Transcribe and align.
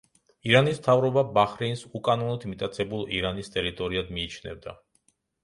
ირანის 0.51 0.77
მთავრობა 0.81 1.23
ბაჰრეინს 1.35 1.83
უკანონოდ 1.99 2.47
მიტაცებულ 2.55 3.05
ირანის 3.19 3.53
ტერიტორიად 3.59 4.11
მიიჩნევდა. 4.19 4.77